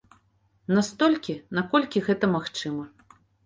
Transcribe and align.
Настолькі, 0.77 1.37
наколькі 1.59 2.05
гэта 2.11 2.33
магчыма. 2.35 2.91